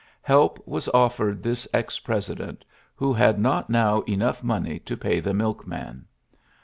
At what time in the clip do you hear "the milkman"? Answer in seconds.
5.19-6.05